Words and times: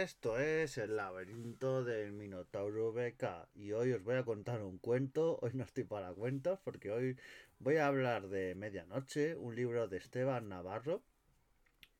Esto 0.00 0.38
es 0.38 0.78
el 0.78 0.96
laberinto 0.96 1.84
del 1.84 2.12
Minotauro 2.12 2.90
BK 2.90 3.50
y 3.54 3.72
hoy 3.72 3.92
os 3.92 4.02
voy 4.02 4.14
a 4.14 4.24
contar 4.24 4.62
un 4.62 4.78
cuento. 4.78 5.38
Hoy 5.42 5.50
no 5.52 5.62
estoy 5.62 5.84
para 5.84 6.14
cuentos 6.14 6.58
porque 6.64 6.90
hoy 6.90 7.18
voy 7.58 7.76
a 7.76 7.86
hablar 7.86 8.28
de 8.28 8.54
Medianoche, 8.54 9.36
un 9.36 9.54
libro 9.54 9.88
de 9.88 9.98
Esteban 9.98 10.48
Navarro, 10.48 11.02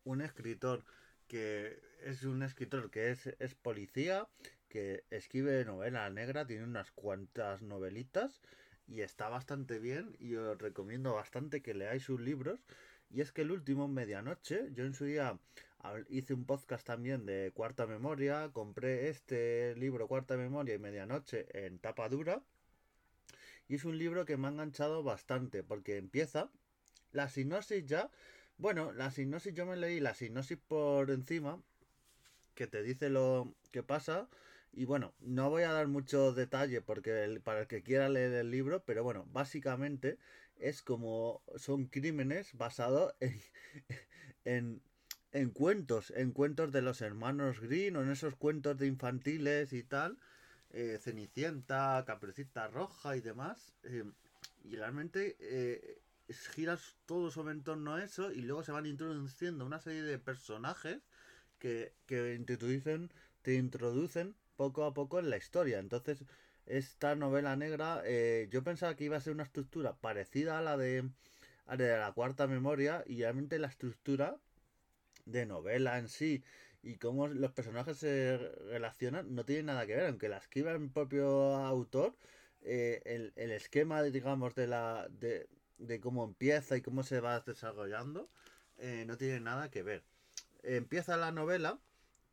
un 0.05 0.23
escritor 0.23 0.83
que 1.29 1.79
es 2.03 2.25
un 2.25 2.43
escritor 2.43 2.91
que 2.91 3.11
es, 3.11 3.27
es 3.39 3.55
policía, 3.55 4.27
que 4.71 5.05
escribe 5.11 5.63
novela 5.67 6.09
negra, 6.09 6.47
tiene 6.47 6.65
unas 6.65 6.93
cuantas 6.93 7.61
novelitas 7.61 8.41
y 8.89 9.03
está 9.03 9.29
bastante 9.29 9.79
bien 9.79 10.17
y 10.19 10.37
os 10.37 10.57
recomiendo 10.57 11.13
bastante 11.13 11.61
que 11.61 11.75
leáis 11.75 12.05
sus 12.05 12.19
libros. 12.19 12.65
Y 13.11 13.21
es 13.21 13.31
que 13.31 13.43
el 13.43 13.51
último, 13.51 13.89
Medianoche, 13.89 14.71
yo 14.73 14.87
en 14.87 14.95
su 14.95 15.05
día 15.05 15.39
hice 16.09 16.35
un 16.35 16.45
podcast 16.45 16.87
también 16.87 17.27
de 17.27 17.53
Cuarta 17.55 17.87
Memoria, 17.87 18.51
compré 18.53 19.09
este 19.09 19.75
libro 19.77 20.09
Cuarta 20.09 20.37
Memoria 20.37 20.75
y 20.75 20.79
Medianoche 20.79 21.47
en 21.53 21.79
tapa 21.79 22.09
dura. 22.09 22.43
Y 23.69 23.77
es 23.77 23.85
un 23.85 23.99
libro 23.99 24.25
que 24.25 24.37
me 24.37 24.49
ha 24.49 24.51
enganchado 24.51 25.03
bastante 25.03 25.63
porque 25.63 25.97
empieza 25.97 26.51
la 27.13 27.29
sinopsis 27.29 27.87
ya. 27.87 28.11
Bueno, 28.59 28.93
la 28.93 29.11
sinopsis 29.11 29.55
yo 29.55 29.67
me 29.67 29.77
leí 29.77 30.01
la 30.01 30.15
sinopsis 30.15 30.59
por 30.59 31.11
encima 31.11 31.63
que 32.55 32.67
te 32.67 32.83
dice 32.83 33.09
lo 33.11 33.55
que 33.71 33.83
pasa 33.83 34.29
y 34.73 34.85
bueno, 34.85 35.15
no 35.21 35.51
voy 35.51 35.65
a 35.65 35.73
dar 35.73 35.89
mucho 35.89 36.33
detalle 36.33 36.81
porque 36.81 37.41
para 37.43 37.61
el 37.61 37.67
que 37.67 37.83
quiera 37.83 38.09
leer 38.09 38.33
el 38.35 38.51
libro, 38.51 38.85
pero 38.85 39.03
bueno, 39.03 39.27
básicamente 39.33 40.19
es 40.57 40.83
como 40.83 41.43
son 41.57 41.87
crímenes 41.87 42.55
basados 42.55 43.15
en, 43.21 43.41
en, 44.45 44.83
cuentos, 45.51 46.13
en 46.17 46.33
cuentos 46.33 46.73
de 46.73 46.83
los 46.83 47.01
hermanos 47.01 47.61
Green 47.61 47.97
o 47.97 48.03
en 48.03 48.11
esos 48.11 48.35
cuentos 48.35 48.77
de 48.79 48.87
infantiles 48.87 49.73
y 49.73 49.85
tal, 49.85 50.19
eh, 50.71 50.99
Cenicienta, 51.01 52.03
Capricita 52.07 52.69
Roja 52.69 53.17
y 53.17 53.21
demás. 53.21 53.75
Eh, 53.85 54.05
y 54.65 54.77
realmente 54.77 55.37
eh, 55.41 56.01
giras 56.29 56.97
todo 57.07 57.31
sobre 57.31 57.53
en 57.53 57.63
torno 57.63 57.95
a 57.95 58.03
eso 58.03 58.33
y 58.33 58.43
luego 58.43 58.63
se 58.63 58.73
van 58.73 58.87
introduciendo 58.87 59.65
una 59.65 59.81
serie 59.81 60.03
de 60.03 60.19
personajes 60.19 60.99
que, 61.59 61.93
que 62.07 62.35
introducen, 62.35 63.13
te 63.43 63.55
introducen 63.55 64.35
poco 64.57 64.85
a 64.85 64.95
poco 64.95 65.19
en 65.19 65.31
la 65.31 65.37
historia. 65.37 65.79
Entonces, 65.79 66.25
esta 66.67 67.15
novela 67.15 67.57
negra, 67.57 68.03
yo 68.51 68.63
pensaba 68.63 68.95
que 68.95 69.05
iba 69.05 69.17
a 69.17 69.21
ser 69.21 69.33
una 69.33 69.45
estructura 69.45 69.97
parecida 69.97 70.59
a 70.59 70.63
la 70.63 70.77
de, 70.77 71.11
a 71.67 71.77
la, 71.77 71.85
de 71.85 71.99
la 71.99 72.13
cuarta 72.13 72.47
memoria 72.47 73.03
y 73.07 73.21
realmente 73.21 73.59
la 73.59 73.69
estructura 73.69 74.37
de 75.31 75.47
novela 75.47 75.99
en 75.99 76.09
sí 76.09 76.43
y 76.83 76.97
cómo 76.97 77.29
los 77.29 77.53
personajes 77.53 77.99
se 77.99 78.39
relacionan 78.69 79.35
no 79.35 79.45
tiene 79.45 79.65
nada 79.65 79.87
que 79.87 79.97
ver, 79.97 80.07
aunque 80.07 80.29
la 80.29 80.39
escriba 80.39 80.73
el 80.73 80.91
propio 80.91 81.57
autor, 81.57 82.17
eh, 82.63 83.03
el, 83.05 83.33
el, 83.37 83.51
esquema, 83.53 84.03
digamos, 84.03 84.55
de 84.55 84.67
la 84.67 85.09
de, 85.11 85.49
de, 85.79 86.01
cómo 86.01 86.25
empieza 86.25 86.77
y 86.77 86.83
cómo 86.83 87.03
se 87.03 87.21
va 87.21 87.41
desarrollando 87.41 88.31
eh, 88.79 89.05
no 89.07 89.17
tiene 89.17 89.41
nada 89.41 89.71
que 89.71 89.83
ver. 89.83 90.05
Empieza 90.63 91.17
la 91.17 91.33
novela 91.33 91.79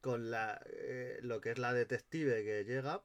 con 0.02 0.32
la, 0.32 0.62
eh, 0.68 1.20
lo 1.22 1.42
que 1.42 1.52
es 1.52 1.58
la 1.60 1.74
detective 1.74 2.44
que 2.44 2.64
llega. 2.66 3.04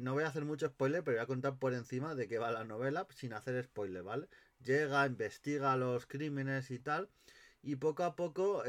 No 0.00 0.14
voy 0.14 0.24
a 0.24 0.28
hacer 0.28 0.44
mucho 0.44 0.68
spoiler, 0.68 1.02
pero 1.04 1.16
voy 1.16 1.22
a 1.24 1.26
contar 1.26 1.58
por 1.58 1.74
encima 1.74 2.14
de 2.14 2.28
qué 2.28 2.38
va 2.38 2.50
la 2.52 2.64
novela 2.64 3.06
sin 3.10 3.32
hacer 3.32 3.64
spoiler, 3.64 4.02
¿vale? 4.02 4.28
Llega, 4.62 5.06
investiga 5.06 5.76
los 5.76 6.06
crímenes 6.06 6.70
y 6.70 6.78
tal, 6.78 7.08
y 7.62 7.76
poco 7.76 8.04
a 8.04 8.16
poco 8.16 8.62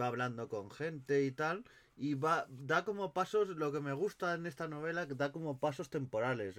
va 0.00 0.06
hablando 0.06 0.48
con 0.48 0.70
gente 0.70 1.24
y 1.24 1.32
tal, 1.32 1.64
y 1.96 2.14
va 2.14 2.46
da 2.50 2.84
como 2.84 3.12
pasos, 3.12 3.48
lo 3.48 3.72
que 3.72 3.80
me 3.80 3.92
gusta 3.92 4.34
en 4.34 4.46
esta 4.46 4.68
novela, 4.68 5.06
da 5.06 5.32
como 5.32 5.58
pasos 5.58 5.90
temporales. 5.90 6.56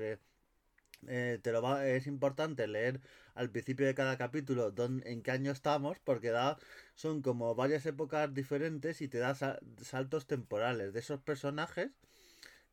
Eh, 1.05 1.39
te 1.41 1.51
lo 1.51 1.79
es 1.79 2.07
importante 2.07 2.67
leer 2.67 2.99
al 3.35 3.51
principio 3.51 3.85
de 3.85 3.93
cada 3.93 4.17
capítulo 4.17 4.73
en 5.05 5.21
qué 5.21 5.31
año 5.31 5.51
estamos 5.51 5.99
porque 5.99 6.31
da 6.31 6.57
son 6.95 7.21
como 7.21 7.53
varias 7.53 7.85
épocas 7.85 8.33
diferentes 8.33 9.01
y 9.01 9.07
te 9.07 9.19
da 9.19 9.35
saltos 9.35 10.25
temporales 10.25 10.93
de 10.93 10.99
esos 10.99 11.21
personajes 11.21 11.91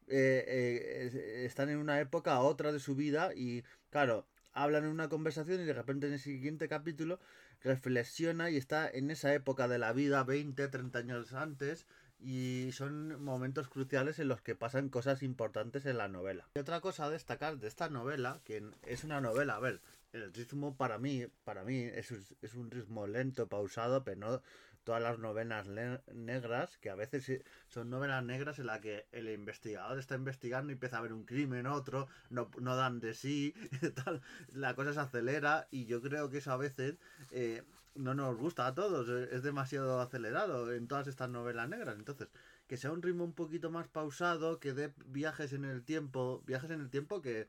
eh, 0.08 0.44
eh, 0.46 1.44
están 1.44 1.68
en 1.68 1.76
una 1.76 2.00
época 2.00 2.40
u 2.42 2.46
otra 2.46 2.72
de 2.72 2.80
su 2.80 2.94
vida 2.94 3.34
y 3.34 3.62
claro 3.90 4.26
hablan 4.54 4.84
en 4.84 4.90
una 4.90 5.10
conversación 5.10 5.60
y 5.60 5.64
de 5.64 5.74
repente 5.74 6.06
en 6.06 6.14
el 6.14 6.18
siguiente 6.18 6.66
capítulo 6.66 7.20
reflexiona 7.64 8.50
y 8.50 8.56
está 8.56 8.88
en 8.88 9.10
esa 9.10 9.34
época 9.34 9.66
de 9.66 9.78
la 9.78 9.92
vida 9.92 10.22
20 10.22 10.68
30 10.68 10.98
años 10.98 11.32
antes 11.32 11.86
y 12.20 12.70
son 12.72 13.22
momentos 13.22 13.68
cruciales 13.68 14.18
en 14.18 14.28
los 14.28 14.40
que 14.40 14.54
pasan 14.54 14.88
cosas 14.88 15.22
importantes 15.22 15.84
en 15.86 15.98
la 15.98 16.08
novela. 16.08 16.48
Y 16.54 16.60
otra 16.60 16.80
cosa 16.80 17.06
a 17.06 17.10
destacar 17.10 17.58
de 17.58 17.68
esta 17.68 17.88
novela, 17.88 18.40
que 18.44 18.62
es 18.86 19.04
una 19.04 19.20
novela, 19.20 19.56
a 19.56 19.60
ver, 19.60 19.80
el 20.12 20.32
ritmo 20.32 20.76
para 20.76 20.98
mí, 20.98 21.26
para 21.44 21.64
mí 21.64 21.80
es, 21.82 22.12
es 22.40 22.54
un 22.54 22.70
ritmo 22.70 23.06
lento, 23.06 23.48
pausado, 23.48 24.04
pero 24.04 24.20
no 24.20 24.42
todas 24.84 25.02
las 25.02 25.18
novelas 25.18 25.66
negras, 25.66 26.76
que 26.78 26.90
a 26.90 26.94
veces 26.94 27.42
son 27.68 27.90
novelas 27.90 28.22
negras 28.22 28.58
en 28.58 28.66
las 28.66 28.80
que 28.80 29.06
el 29.12 29.28
investigador 29.28 29.98
está 29.98 30.14
investigando 30.14 30.70
y 30.70 30.74
empieza 30.74 30.98
a 30.98 31.00
ver 31.00 31.12
un 31.12 31.24
crimen, 31.24 31.66
otro, 31.66 32.06
no, 32.30 32.50
no 32.60 32.76
dan 32.76 33.00
de 33.00 33.14
sí, 33.14 33.54
la 34.52 34.74
cosa 34.74 34.92
se 34.92 35.00
acelera 35.00 35.66
y 35.70 35.86
yo 35.86 36.02
creo 36.02 36.30
que 36.30 36.38
eso 36.38 36.52
a 36.52 36.56
veces 36.56 36.96
eh, 37.32 37.62
no 37.94 38.14
nos 38.14 38.36
gusta 38.36 38.66
a 38.66 38.74
todos, 38.74 39.08
es 39.08 39.42
demasiado 39.42 40.00
acelerado 40.00 40.72
en 40.72 40.86
todas 40.86 41.06
estas 41.06 41.30
novelas 41.30 41.68
negras, 41.68 41.96
entonces 41.96 42.28
que 42.66 42.76
sea 42.76 42.92
un 42.92 43.02
ritmo 43.02 43.24
un 43.24 43.34
poquito 43.34 43.70
más 43.70 43.88
pausado, 43.88 44.60
que 44.60 44.74
dé 44.74 44.92
viajes 45.06 45.52
en 45.52 45.64
el 45.64 45.82
tiempo, 45.82 46.42
viajes 46.46 46.70
en 46.70 46.80
el 46.80 46.90
tiempo 46.90 47.22
que, 47.22 47.48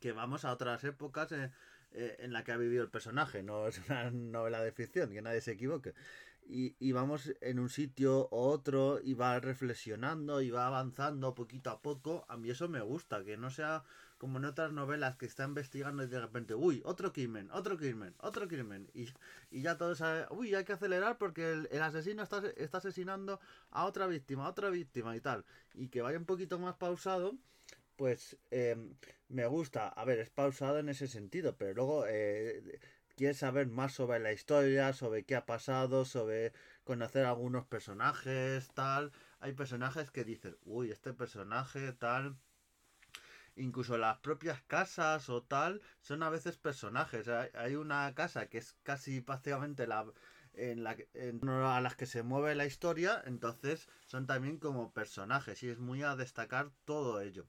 que 0.00 0.12
vamos 0.12 0.44
a 0.44 0.52
otras 0.52 0.82
épocas. 0.84 1.32
Eh, 1.32 1.50
eh, 1.92 2.16
en 2.18 2.34
la 2.34 2.44
que 2.44 2.52
ha 2.52 2.58
vivido 2.58 2.82
el 2.82 2.90
personaje, 2.90 3.42
no 3.42 3.66
es 3.66 3.80
una 3.88 4.10
novela 4.10 4.60
de 4.62 4.72
ficción, 4.72 5.10
que 5.10 5.22
nadie 5.22 5.40
se 5.40 5.52
equivoque 5.52 5.94
y, 6.50 6.92
vamos 6.92 7.32
en 7.42 7.58
un 7.58 7.68
sitio 7.68 8.28
u 8.30 8.36
otro 8.36 9.00
y 9.02 9.12
va 9.12 9.38
reflexionando 9.38 10.40
y 10.40 10.50
va 10.50 10.66
avanzando 10.66 11.34
poquito 11.34 11.70
a 11.70 11.82
poco. 11.82 12.24
A 12.28 12.36
mí 12.38 12.48
eso 12.50 12.68
me 12.68 12.80
gusta, 12.80 13.22
que 13.22 13.36
no 13.36 13.50
sea 13.50 13.84
como 14.16 14.38
en 14.38 14.46
otras 14.46 14.72
novelas 14.72 15.16
que 15.16 15.26
está 15.26 15.44
investigando 15.44 16.02
y 16.02 16.06
de 16.06 16.20
repente, 16.20 16.54
uy, 16.54 16.82
otro 16.84 17.12
crimen, 17.12 17.50
otro 17.52 17.76
crimen, 17.76 18.14
otro 18.18 18.48
crimen. 18.48 18.90
Y, 18.94 19.08
ya 19.50 19.76
todo 19.76 19.94
sabe, 19.94 20.26
uy, 20.30 20.54
hay 20.54 20.64
que 20.64 20.72
acelerar 20.72 21.18
porque 21.18 21.52
el, 21.70 21.82
asesino 21.82 22.22
está, 22.22 22.42
está, 22.56 22.78
asesinando 22.78 23.40
a 23.70 23.84
otra 23.84 24.06
víctima, 24.06 24.46
a 24.46 24.50
otra 24.50 24.70
víctima 24.70 25.14
y 25.16 25.20
tal. 25.20 25.44
Y 25.74 25.88
que 25.88 26.00
vaya 26.00 26.18
un 26.18 26.24
poquito 26.24 26.58
más 26.58 26.76
pausado. 26.76 27.36
Pues 27.96 28.38
em, 28.52 28.94
me 29.28 29.46
gusta, 29.48 29.88
a 29.88 30.04
ver, 30.04 30.20
es 30.20 30.30
pausado 30.30 30.78
en 30.78 30.88
ese 30.88 31.08
sentido, 31.08 31.56
pero 31.56 31.74
luego 31.74 32.04
eh, 32.06 32.78
quieres 33.18 33.38
saber 33.38 33.66
más 33.66 33.92
sobre 33.94 34.20
la 34.20 34.32
historia, 34.32 34.92
sobre 34.92 35.24
qué 35.24 35.34
ha 35.36 35.44
pasado, 35.44 36.04
sobre 36.04 36.52
conocer 36.84 37.26
algunos 37.26 37.66
personajes, 37.66 38.68
tal. 38.74 39.12
Hay 39.40 39.52
personajes 39.54 40.10
que 40.12 40.24
dicen, 40.24 40.56
uy, 40.64 40.92
este 40.92 41.12
personaje, 41.12 41.92
tal. 41.92 42.38
Incluso 43.56 43.98
las 43.98 44.18
propias 44.18 44.62
casas 44.62 45.28
o 45.30 45.42
tal 45.42 45.82
son 46.00 46.22
a 46.22 46.30
veces 46.30 46.58
personajes. 46.58 47.26
Hay 47.28 47.74
una 47.74 48.14
casa 48.14 48.46
que 48.46 48.58
es 48.58 48.76
casi 48.84 49.20
prácticamente 49.20 49.86
la 49.88 50.06
en 50.54 50.84
la 50.84 50.96
en, 51.14 51.46
a 51.48 51.80
las 51.80 51.96
que 51.96 52.06
se 52.06 52.22
mueve 52.22 52.54
la 52.54 52.66
historia, 52.66 53.22
entonces 53.26 53.88
son 54.06 54.26
también 54.26 54.58
como 54.58 54.92
personajes 54.92 55.62
y 55.62 55.68
es 55.68 55.78
muy 55.78 56.02
a 56.02 56.16
destacar 56.16 56.70
todo 56.84 57.20
ello 57.20 57.48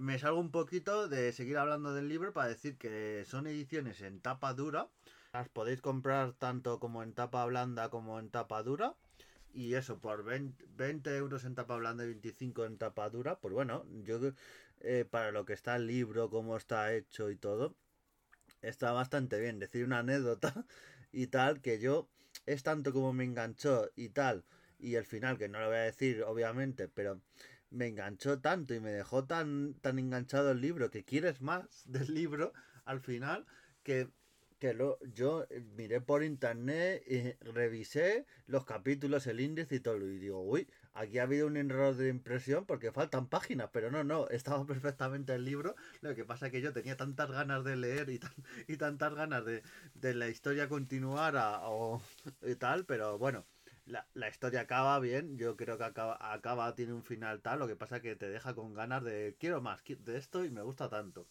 me 0.00 0.18
salgo 0.18 0.40
un 0.40 0.50
poquito 0.50 1.08
de 1.08 1.32
seguir 1.32 1.58
hablando 1.58 1.94
del 1.94 2.08
libro 2.08 2.32
para 2.32 2.48
decir 2.48 2.76
que 2.76 3.24
son 3.26 3.46
ediciones 3.46 4.00
en 4.00 4.20
tapa 4.20 4.54
dura. 4.54 4.88
Las 5.32 5.48
podéis 5.48 5.80
comprar 5.80 6.32
tanto 6.32 6.80
como 6.80 7.02
en 7.02 7.12
tapa 7.12 7.44
blanda 7.46 7.90
como 7.90 8.18
en 8.18 8.30
tapa 8.30 8.62
dura. 8.62 8.94
Y 9.52 9.74
eso, 9.74 9.98
por 9.98 10.24
20, 10.24 11.16
euros 11.16 11.44
en 11.44 11.54
tapa 11.54 11.76
blanda 11.76 12.04
y 12.04 12.08
25 12.08 12.64
en 12.66 12.78
tapa 12.78 13.08
dura. 13.10 13.40
Pues 13.40 13.54
bueno, 13.54 13.84
yo 14.04 14.20
eh, 14.80 15.04
para 15.10 15.32
lo 15.32 15.44
que 15.44 15.54
está 15.54 15.76
el 15.76 15.86
libro, 15.86 16.30
cómo 16.30 16.56
está 16.56 16.94
hecho 16.94 17.30
y 17.30 17.36
todo, 17.36 17.74
está 18.62 18.92
bastante 18.92 19.40
bien. 19.40 19.58
Decir 19.58 19.84
una 19.84 20.00
anécdota 20.00 20.66
y 21.12 21.28
tal, 21.28 21.60
que 21.60 21.80
yo 21.80 22.08
es 22.46 22.62
tanto 22.62 22.92
como 22.92 23.12
me 23.12 23.24
enganchó 23.24 23.90
y 23.96 24.10
tal. 24.10 24.44
Y 24.78 24.94
el 24.94 25.04
final, 25.04 25.38
que 25.38 25.48
no 25.48 25.58
lo 25.60 25.66
voy 25.66 25.76
a 25.76 25.80
decir, 25.80 26.22
obviamente, 26.22 26.88
pero 26.88 27.20
me 27.70 27.86
enganchó 27.86 28.40
tanto 28.40 28.74
y 28.74 28.80
me 28.80 28.92
dejó 28.92 29.24
tan, 29.24 29.74
tan 29.74 29.98
enganchado 29.98 30.50
el 30.52 30.60
libro 30.60 30.90
que 30.90 31.04
quieres 31.04 31.40
más 31.40 31.82
del 31.86 32.14
libro 32.14 32.52
al 32.84 33.00
final 33.00 33.46
que, 33.82 34.10
que 34.58 34.74
lo, 34.74 34.98
yo 35.14 35.46
miré 35.76 36.00
por 36.00 36.22
internet 36.24 37.02
y 37.06 37.32
revisé 37.44 38.26
los 38.46 38.64
capítulos, 38.64 39.26
el 39.26 39.40
índice 39.40 39.76
y 39.76 39.80
todo 39.80 39.96
y 39.98 40.18
digo, 40.18 40.42
uy, 40.42 40.68
aquí 40.94 41.18
ha 41.18 41.24
habido 41.24 41.46
un 41.46 41.56
error 41.56 41.94
de 41.94 42.08
impresión 42.08 42.66
porque 42.66 42.92
faltan 42.92 43.28
páginas, 43.28 43.70
pero 43.72 43.90
no, 43.90 44.04
no, 44.04 44.28
estaba 44.28 44.66
perfectamente 44.66 45.34
el 45.34 45.44
libro, 45.44 45.76
lo 46.00 46.14
que 46.14 46.24
pasa 46.24 46.46
es 46.46 46.52
que 46.52 46.60
yo 46.60 46.72
tenía 46.72 46.96
tantas 46.96 47.30
ganas 47.30 47.64
de 47.64 47.76
leer 47.76 48.10
y, 48.10 48.20
y 48.66 48.76
tantas 48.76 49.14
ganas 49.14 49.44
de, 49.44 49.62
de 49.94 50.14
la 50.14 50.28
historia 50.28 50.68
continuar 50.68 51.34
o 51.64 52.02
y 52.42 52.54
tal, 52.56 52.84
pero 52.86 53.18
bueno 53.18 53.46
la, 53.88 54.06
la, 54.14 54.28
historia 54.28 54.60
acaba 54.60 54.98
bien, 55.00 55.38
yo 55.38 55.56
creo 55.56 55.78
que 55.78 55.84
acaba, 55.84 56.16
acaba, 56.32 56.74
tiene 56.74 56.92
un 56.92 57.02
final 57.02 57.40
tal, 57.40 57.58
lo 57.58 57.66
que 57.66 57.76
pasa 57.76 58.00
que 58.00 58.16
te 58.16 58.28
deja 58.28 58.54
con 58.54 58.74
ganas 58.74 59.02
de 59.02 59.36
quiero 59.38 59.60
más 59.60 59.82
de 59.84 60.18
esto 60.18 60.44
y 60.44 60.50
me 60.50 60.62
gusta 60.62 60.88
tanto. 60.88 61.26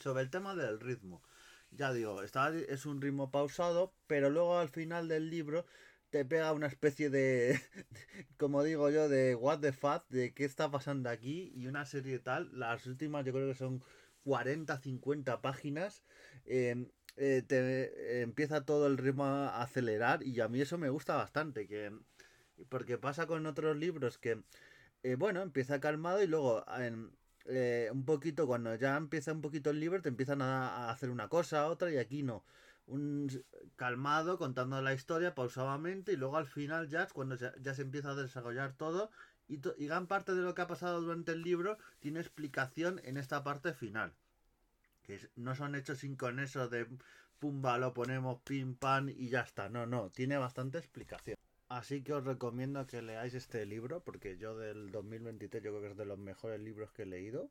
Sobre 0.00 0.22
el 0.22 0.30
tema 0.30 0.54
del 0.54 0.80
ritmo, 0.80 1.22
ya 1.70 1.92
digo, 1.92 2.22
está, 2.22 2.54
es 2.54 2.86
un 2.86 3.00
ritmo 3.00 3.30
pausado, 3.30 3.92
pero 4.06 4.30
luego 4.30 4.58
al 4.58 4.68
final 4.68 5.08
del 5.08 5.30
libro 5.30 5.66
te 6.10 6.24
pega 6.26 6.52
una 6.52 6.66
especie 6.66 7.08
de, 7.10 7.58
como 8.36 8.62
digo 8.62 8.90
yo, 8.90 9.08
de 9.08 9.34
what 9.34 9.60
the 9.60 9.72
fuck, 9.72 10.06
de 10.10 10.34
qué 10.34 10.44
está 10.44 10.70
pasando 10.70 11.08
aquí 11.08 11.52
y 11.56 11.66
una 11.66 11.86
serie 11.86 12.18
tal. 12.18 12.50
Las 12.52 12.86
últimas 12.86 13.24
yo 13.24 13.32
creo 13.32 13.48
que 13.48 13.54
son 13.54 13.82
40, 14.24 14.78
50 14.78 15.40
páginas. 15.40 16.04
Em, 16.44 16.88
eh, 17.16 17.42
te 17.46 18.22
empieza 18.22 18.64
todo 18.64 18.86
el 18.86 18.98
ritmo 18.98 19.24
a 19.24 19.62
acelerar 19.62 20.22
y 20.22 20.40
a 20.40 20.48
mí 20.48 20.60
eso 20.60 20.78
me 20.78 20.90
gusta 20.90 21.16
bastante, 21.16 21.66
que 21.66 21.92
porque 22.68 22.98
pasa 22.98 23.26
con 23.26 23.46
otros 23.46 23.76
libros 23.76 24.18
que, 24.18 24.42
eh, 25.02 25.16
bueno, 25.16 25.42
empieza 25.42 25.80
calmado 25.80 26.22
y 26.22 26.26
luego 26.26 26.64
eh, 27.46 27.90
un 27.92 28.04
poquito, 28.04 28.46
cuando 28.46 28.74
ya 28.76 28.96
empieza 28.96 29.32
un 29.32 29.40
poquito 29.40 29.70
el 29.70 29.80
libro, 29.80 30.02
te 30.02 30.08
empiezan 30.08 30.42
a, 30.42 30.90
hacer 30.90 31.10
una 31.10 31.28
cosa, 31.28 31.66
otra 31.68 31.90
y 31.90 31.98
aquí 31.98 32.22
no. 32.22 32.44
Un 32.86 33.44
calmado 33.76 34.38
contando 34.38 34.80
la 34.82 34.94
historia 34.94 35.34
pausadamente 35.34 36.12
y 36.12 36.16
luego 36.16 36.36
al 36.36 36.46
final 36.46 36.88
ya 36.88 37.06
cuando 37.08 37.36
ya, 37.36 37.74
se 37.74 37.82
empieza 37.82 38.10
a 38.10 38.14
desarrollar 38.16 38.74
todo 38.74 39.10
y, 39.48 39.56
y, 39.78 39.86
gran 39.86 40.06
parte 40.08 40.34
de 40.34 40.42
lo 40.42 40.54
que 40.54 40.62
ha 40.62 40.66
pasado 40.66 41.00
durante 41.00 41.32
el 41.32 41.42
libro 41.42 41.78
tiene 42.00 42.20
explicación 42.20 43.00
en 43.04 43.16
esta 43.16 43.44
parte 43.44 43.72
final 43.72 44.12
que 45.02 45.18
no 45.36 45.54
son 45.54 45.74
hechos 45.74 45.98
sin 45.98 46.16
con 46.16 46.38
eso 46.38 46.68
de 46.68 46.86
pumba 47.38 47.78
lo 47.78 47.92
ponemos 47.92 48.40
pim 48.42 48.74
pam 48.74 49.08
y 49.08 49.28
ya 49.28 49.40
está. 49.40 49.68
No 49.68 49.86
no 49.86 50.10
tiene 50.10 50.36
bastante 50.38 50.78
explicación. 50.78 51.36
Así 51.68 52.02
que 52.02 52.12
os 52.12 52.24
recomiendo 52.24 52.86
que 52.86 53.00
leáis 53.02 53.34
este 53.34 53.64
libro 53.64 54.00
porque 54.00 54.36
yo 54.36 54.56
del 54.58 54.92
2023 54.92 55.62
yo 55.64 55.70
creo 55.70 55.82
que 55.82 55.90
es 55.92 55.96
de 55.96 56.04
los 56.04 56.18
mejores 56.18 56.60
libros 56.60 56.92
que 56.92 57.02
he 57.02 57.06
leído 57.06 57.48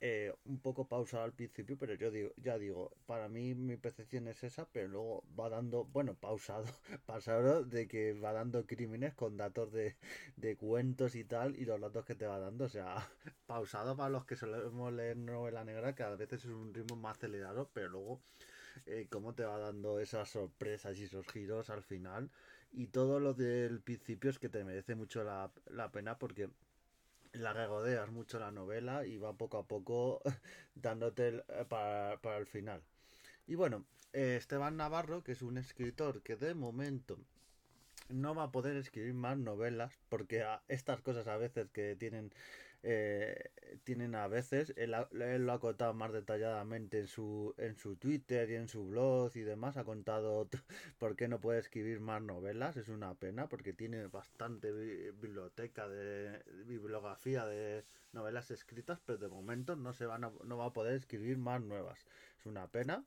eh, 0.00 0.34
un 0.44 0.60
poco 0.60 0.86
pausado 0.88 1.24
al 1.24 1.32
principio, 1.32 1.78
pero 1.78 1.94
yo 1.94 2.10
digo, 2.10 2.30
ya 2.36 2.58
digo, 2.58 2.92
para 3.06 3.28
mí 3.28 3.54
mi 3.54 3.76
percepción 3.76 4.28
es 4.28 4.44
esa, 4.44 4.68
pero 4.70 4.88
luego 4.88 5.24
va 5.38 5.48
dando, 5.48 5.84
bueno, 5.86 6.14
pausado, 6.14 6.66
pasado 7.06 7.64
de 7.64 7.88
que 7.88 8.12
va 8.12 8.32
dando 8.32 8.66
crímenes 8.66 9.14
con 9.14 9.36
datos 9.36 9.72
de, 9.72 9.96
de 10.36 10.56
cuentos 10.56 11.14
y 11.14 11.24
tal, 11.24 11.56
y 11.56 11.64
los 11.64 11.80
datos 11.80 12.04
que 12.04 12.14
te 12.14 12.26
va 12.26 12.38
dando, 12.38 12.64
o 12.66 12.68
sea, 12.68 12.96
pausado 13.46 13.96
para 13.96 14.10
los 14.10 14.24
que 14.26 14.36
solemos 14.36 14.92
leer 14.92 15.16
novela 15.16 15.64
negra, 15.64 15.94
que 15.94 16.02
a 16.02 16.10
veces 16.16 16.44
es 16.44 16.50
un 16.50 16.74
ritmo 16.74 16.96
más 16.96 17.16
acelerado, 17.18 17.70
pero 17.72 17.88
luego 17.88 18.20
eh, 18.86 19.06
cómo 19.10 19.34
te 19.34 19.44
va 19.44 19.58
dando 19.58 20.00
esas 20.00 20.28
sorpresas 20.30 20.98
y 20.98 21.04
esos 21.04 21.26
giros 21.28 21.70
al 21.70 21.82
final, 21.82 22.30
y 22.72 22.88
todo 22.88 23.20
lo 23.20 23.34
del 23.34 23.80
principio 23.80 24.30
es 24.30 24.38
que 24.38 24.48
te 24.48 24.64
merece 24.64 24.94
mucho 24.94 25.24
la, 25.24 25.52
la 25.66 25.90
pena 25.92 26.18
porque 26.18 26.50
la 27.34 27.52
regodeas 27.52 28.10
mucho 28.10 28.38
la 28.38 28.50
novela 28.50 29.04
y 29.06 29.18
va 29.18 29.32
poco 29.32 29.58
a 29.58 29.66
poco 29.66 30.22
dándote 30.74 31.44
eh, 31.48 31.64
para, 31.68 32.38
el 32.38 32.46
final. 32.46 32.82
Y 33.46 33.54
bueno, 33.56 33.84
eh, 34.12 34.36
Esteban 34.36 34.76
Navarro, 34.76 35.22
que 35.22 35.32
es 35.32 35.42
un 35.42 35.58
escritor 35.58 36.22
que 36.22 36.36
de 36.36 36.54
momento 36.54 37.18
no 38.08 38.34
va 38.34 38.44
a 38.44 38.52
poder 38.52 38.76
escribir 38.76 39.14
más 39.14 39.38
novelas, 39.38 39.98
porque 40.08 40.44
estas 40.68 41.00
cosas 41.00 41.26
a 41.26 41.36
veces 41.36 41.70
que 41.70 41.96
tienen 41.96 42.32
eh, 42.86 43.50
tienen 43.84 44.14
a 44.14 44.28
veces, 44.28 44.74
él, 44.76 44.94
lo 45.10 45.52
ha 45.52 45.58
contado 45.58 45.94
más 45.94 46.12
detalladamente 46.12 46.98
en 46.98 47.06
su, 47.08 47.54
en 47.56 47.76
su 47.76 47.96
Twitter 47.96 48.50
y 48.50 48.56
en 48.56 48.68
su 48.68 48.86
blog 48.86 49.34
y 49.36 49.40
demás, 49.40 49.78
ha 49.78 49.84
contado 49.84 50.50
por 50.98 51.16
qué 51.16 51.26
no 51.26 51.40
puede 51.40 51.60
escribir 51.60 52.00
más 52.00 52.20
novelas, 52.20 52.76
es 52.76 52.88
una 52.88 53.14
pena 53.14 53.48
porque 53.48 53.72
tiene 53.72 54.06
bastante 54.08 54.70
biblioteca 55.12 55.88
de 55.88 56.42
bibliografía 56.66 57.46
de 57.46 57.86
novelas 58.12 58.50
escritas, 58.50 59.00
pero 59.06 59.18
de 59.18 59.28
momento 59.28 59.76
no 59.76 59.94
se 59.94 60.04
van 60.04 60.20
no 60.20 60.56
va 60.58 60.66
a 60.66 60.72
poder 60.74 60.94
escribir 60.94 61.38
más 61.38 61.62
nuevas, 61.62 62.04
es 62.38 62.44
una 62.44 62.68
pena, 62.68 63.02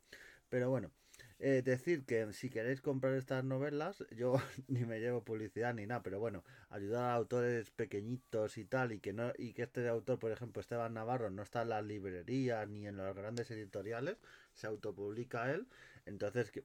pero 0.50 0.72
bueno. 0.72 0.92
Eh, 1.39 1.62
decir 1.63 2.04
que 2.06 2.34
si 2.34 2.50
queréis 2.50 2.81
comprar 2.81 3.13
estas 3.13 3.44
novelas, 3.44 4.04
yo 4.18 4.36
ni 4.68 4.86
me 4.86 5.00
llevo 5.00 5.24
publicidad 5.24 5.74
ni 5.74 5.86
nada, 5.86 6.01
pero 6.01 6.19
bueno, 6.19 6.44
ayudar 6.69 7.06
a 7.06 7.13
autores 7.13 7.69
pequeñitos 7.69 8.57
y 8.57 8.66
tal, 8.66 8.92
y 8.92 9.00
que 9.00 9.13
no, 9.13 9.31
y 9.38 9.54
que 9.54 9.63
este 9.63 9.88
autor, 9.88 10.18
por 10.19 10.31
ejemplo, 10.31 10.62
Esteban 10.62 10.95
Navarro, 10.95 11.30
no 11.30 11.44
está 11.44 11.62
en 11.62 11.69
las 11.69 11.86
librerías 11.86 12.68
ni 12.68 12.88
en 12.88 12.98
las 12.98 13.16
grandes 13.16 13.51
editoriales, 13.51 14.18
se 14.54 14.68
autopublica 14.68 15.51
él, 15.54 15.68
entonces 16.06 16.51
que 16.51 16.63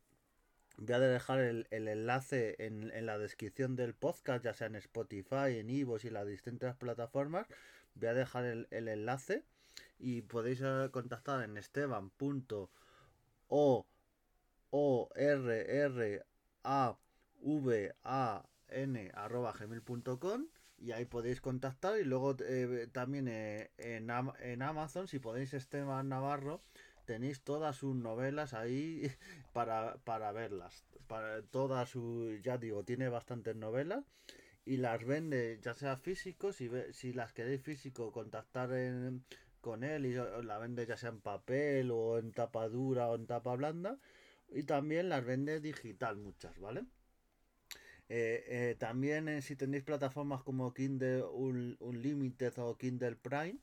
Voy 0.78 0.94
a 0.94 1.00
dejar 1.00 1.40
el, 1.40 1.66
enlace 1.70 2.56
en, 2.58 3.06
la 3.06 3.18
descripción 3.18 3.76
del 3.76 3.94
podcast, 3.94 4.42
ya 4.44 4.54
sea 4.54 4.68
en 4.68 4.76
Spotify, 4.76 5.58
en 5.58 5.68
Ivo 5.68 5.98
y 6.02 6.06
en 6.06 6.14
las 6.14 6.26
distintas 6.26 6.76
plataformas. 6.76 7.46
Voy 7.94 8.08
a 8.08 8.14
dejar 8.14 8.46
el, 8.46 8.66
enlace 8.70 9.44
y 9.98 10.22
podéis 10.22 10.62
contactar 10.90 11.44
en 11.44 11.58
esteban.o 11.58 12.70
o 14.72 15.10
r 15.14 15.84
r 15.86 16.24
a 16.64 16.96
v 17.42 17.94
a 18.02 18.42
n 18.68 19.10
arroba 19.14 19.52
gmail.com 19.52 20.46
y 20.78 20.92
ahí 20.92 21.04
podéis 21.04 21.40
contactar 21.40 22.00
y 22.00 22.04
luego 22.04 22.34
eh, 22.40 22.88
también 22.90 23.28
eh, 23.28 23.70
en, 23.76 24.08
en, 24.40 24.62
Amazon 24.62 25.06
si 25.06 25.18
podéis 25.18 25.52
Esteban 25.52 26.08
Navarro 26.08 26.62
tenéis 27.04 27.42
todas 27.42 27.76
sus 27.76 27.94
novelas 27.94 28.54
ahí 28.54 29.12
para, 29.52 29.98
para 30.04 30.32
verlas. 30.32 30.84
Para 31.06 31.42
todas 31.42 31.90
su 31.90 32.38
ya 32.42 32.56
digo 32.56 32.82
tiene 32.82 33.10
bastantes 33.10 33.54
novelas 33.54 34.04
y 34.64 34.78
las 34.78 35.04
vende 35.04 35.60
ya 35.62 35.74
sea 35.74 35.98
físico 35.98 36.52
si, 36.52 36.70
si 36.92 37.12
las 37.12 37.34
queréis 37.34 37.60
físico 37.60 38.10
contactar 38.10 38.70
con 39.60 39.84
él 39.84 40.06
y 40.06 40.14
la 40.14 40.58
vende 40.58 40.86
ya 40.86 40.96
sea 40.96 41.10
en 41.10 41.20
papel 41.20 41.90
o 41.90 42.18
en 42.18 42.32
tapa 42.32 42.68
dura 42.68 43.08
o 43.08 43.16
en 43.16 43.26
tapa 43.26 43.54
blanda 43.54 43.98
y 44.54 44.64
también 44.64 45.08
las 45.08 45.24
vende 45.24 45.60
digital 45.60 46.16
muchas, 46.16 46.58
¿vale? 46.58 46.84
Eh, 48.08 48.44
eh, 48.46 48.76
también 48.78 49.28
eh, 49.28 49.40
si 49.42 49.56
tenéis 49.56 49.84
plataformas 49.84 50.42
como 50.42 50.74
Kindle 50.74 51.22
Unlimited 51.24 52.58
o 52.58 52.76
Kindle 52.76 53.16
Prime, 53.16 53.58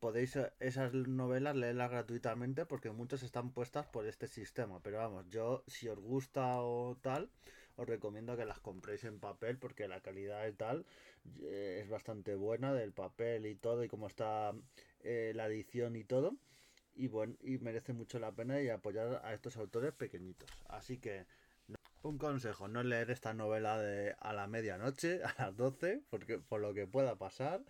podéis 0.00 0.38
esas 0.60 0.92
novelas 0.92 1.56
leerlas 1.56 1.90
gratuitamente 1.90 2.66
porque 2.66 2.90
muchas 2.90 3.22
están 3.22 3.50
puestas 3.50 3.86
por 3.86 4.06
este 4.06 4.26
sistema. 4.28 4.80
Pero 4.82 4.98
vamos, 4.98 5.26
yo 5.30 5.64
si 5.66 5.88
os 5.88 5.98
gusta 5.98 6.60
o 6.60 6.96
tal, 7.00 7.30
os 7.76 7.88
recomiendo 7.88 8.36
que 8.36 8.44
las 8.44 8.60
compréis 8.60 9.04
en 9.04 9.20
papel 9.20 9.58
porque 9.58 9.88
la 9.88 10.00
calidad 10.02 10.46
y 10.46 10.52
tal 10.52 10.84
es 11.50 11.88
bastante 11.88 12.34
buena 12.34 12.74
del 12.74 12.92
papel 12.92 13.46
y 13.46 13.54
todo 13.54 13.84
y 13.84 13.88
cómo 13.88 14.06
está 14.06 14.52
la 15.02 15.46
edición 15.46 15.96
y 15.96 16.04
todo 16.04 16.36
y 16.98 17.06
bueno 17.08 17.34
y 17.42 17.58
merece 17.58 17.92
mucho 17.92 18.18
la 18.18 18.32
pena 18.32 18.60
y 18.60 18.68
apoyar 18.68 19.22
a 19.24 19.32
estos 19.32 19.56
autores 19.56 19.92
pequeñitos. 19.94 20.50
Así 20.68 20.98
que 20.98 21.26
un 22.02 22.18
consejo 22.18 22.68
no 22.68 22.82
leer 22.82 23.10
esta 23.10 23.34
novela 23.34 23.78
de 23.78 24.14
a 24.20 24.32
la 24.32 24.46
medianoche 24.46 25.20
a 25.24 25.34
las 25.38 25.56
12 25.56 26.02
porque 26.10 26.38
por 26.38 26.60
lo 26.60 26.74
que 26.74 26.86
pueda 26.86 27.16
pasar 27.16 27.62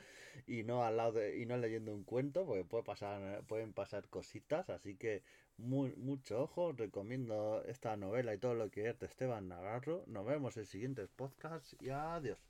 y 0.47 0.63
no 0.63 0.85
al 0.85 0.97
lado 0.97 1.13
de, 1.13 1.39
y 1.39 1.47
no 1.47 1.57
leyendo 1.57 1.93
un 1.95 2.05
cuento 2.05 2.47
porque 2.47 2.65
puede 2.65 2.85
pasar 2.85 3.43
pueden 3.45 3.73
pasar 3.73 4.09
cositas. 4.09 4.71
Así 4.71 4.97
que 4.97 5.23
muy, 5.59 5.95
mucho 5.97 6.43
ojo 6.43 6.73
recomiendo 6.73 7.63
esta 7.67 7.97
novela 7.97 8.33
y 8.35 8.39
todo 8.39 8.55
lo 8.55 8.71
que 8.71 8.89
es 8.89 8.99
de 8.99 9.07
Esteban 9.07 9.49
Navarro. 9.49 10.05
Nos 10.07 10.25
vemos 10.27 10.57
en 10.57 10.67
siguientes 10.67 11.09
podcasts 11.09 11.77
y 11.81 11.91
adiós 11.91 12.48